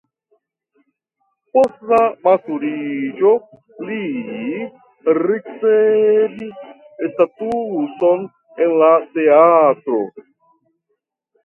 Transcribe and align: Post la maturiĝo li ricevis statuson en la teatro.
Post 1.57 1.83
la 1.91 1.99
maturiĝo 2.27 3.33
li 3.91 3.99
ricevis 5.19 6.65
statuson 7.13 8.27
en 8.67 8.77
la 8.85 8.91
teatro. 9.19 10.03